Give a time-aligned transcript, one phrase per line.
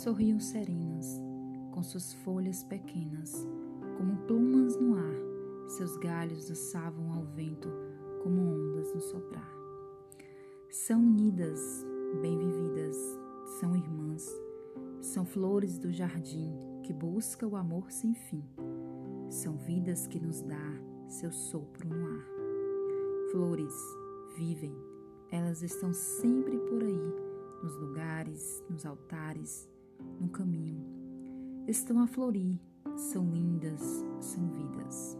[0.00, 1.20] sorriam serenas,
[1.72, 3.46] com suas folhas pequenas,
[3.98, 7.68] como plumas no ar, seus galhos dançavam ao vento
[8.22, 9.54] como ondas no soprar.
[10.70, 11.84] São unidas,
[12.22, 12.96] bem vividas,
[13.60, 14.26] são irmãs,
[15.02, 16.50] são flores do jardim
[16.82, 18.42] que busca o amor sem fim.
[19.28, 22.26] São vidas que nos dá seu sopro no ar.
[23.32, 23.74] Flores
[24.34, 24.74] vivem,
[25.30, 27.14] elas estão sempre por aí,
[27.62, 29.68] nos lugares, nos altares,
[30.20, 30.84] no caminho.
[31.66, 32.58] Estão a florir,
[32.96, 33.80] são lindas,
[34.20, 35.16] são vidas.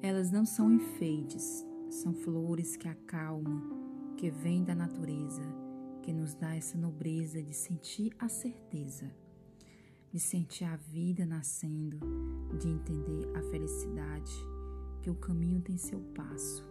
[0.00, 5.42] Elas não são enfeites, são flores que acalmam, que vêm da natureza,
[6.02, 9.10] que nos dá essa nobreza de sentir a certeza,
[10.12, 11.98] de sentir a vida nascendo,
[12.58, 14.32] de entender a felicidade,
[15.02, 16.64] que o caminho tem seu passo.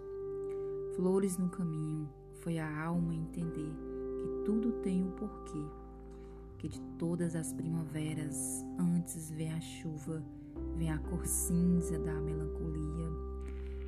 [0.95, 2.09] Flores no caminho
[2.41, 3.71] foi a alma entender
[4.17, 5.65] que tudo tem um porquê
[6.58, 10.23] que de todas as primaveras antes vem a chuva,
[10.75, 13.09] vem a cor cinza da melancolia,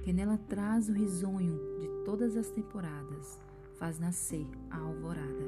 [0.03, 3.39] que nela traz o risonho de todas as temporadas,
[3.75, 5.45] faz nascer a alvorada.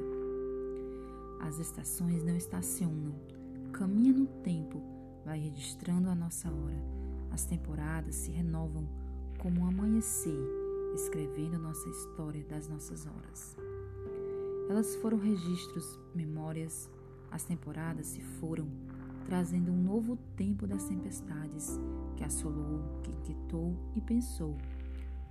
[1.40, 3.14] As estações não estacionam,
[3.72, 4.80] caminha no tempo,
[5.24, 6.82] vai registrando a nossa hora.
[7.30, 8.86] As temporadas se renovam
[9.38, 10.38] como um amanhecer,
[10.94, 13.56] escrevendo nossa história das nossas horas.
[14.68, 16.88] Elas foram registros, memórias,
[17.32, 18.68] as temporadas se foram,
[19.24, 21.80] trazendo um novo tempo das tempestades,
[22.14, 24.56] que assolou, que inquietou e pensou.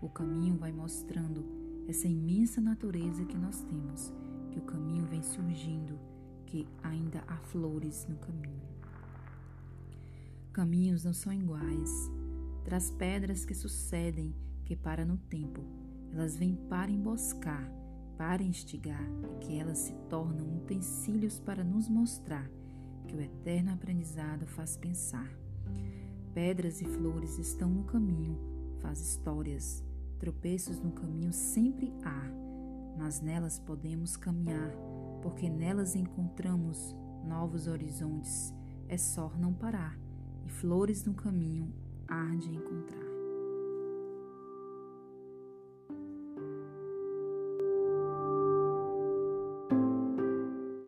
[0.01, 1.45] O caminho vai mostrando
[1.87, 4.11] essa imensa natureza que nós temos,
[4.49, 5.99] que o caminho vem surgindo,
[6.47, 8.71] que ainda há flores no caminho.
[10.51, 12.11] Caminhos não são iguais,
[12.65, 15.63] traz pedras que sucedem, que param no tempo,
[16.11, 17.80] elas vêm para emboscar
[18.21, 22.47] para instigar e que elas se tornam utensílios para nos mostrar
[23.07, 25.27] que o eterno aprendizado faz pensar.
[26.31, 28.37] Pedras e flores estão no caminho,
[28.77, 29.83] faz histórias,
[30.19, 32.31] tropeços no caminho sempre há,
[32.95, 34.71] mas nelas podemos caminhar,
[35.23, 36.95] porque nelas encontramos
[37.27, 38.53] novos horizontes,
[38.87, 39.97] é só não parar,
[40.45, 41.73] e flores no caminho
[42.07, 43.10] há de encontrar.